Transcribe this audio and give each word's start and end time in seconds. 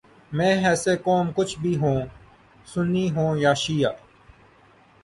من 0.31 0.53
حیثء 0.63 0.95
قوم 1.05 1.25
کچھ 1.35 1.53
بھی 1.59 1.73
ہو، 1.81 1.93
سنی 2.67 3.05
ہو 3.15 3.27
یا 3.37 3.53
شعیہ 3.53 3.87